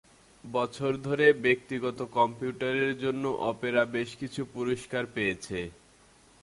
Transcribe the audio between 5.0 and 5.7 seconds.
পেয়েছে।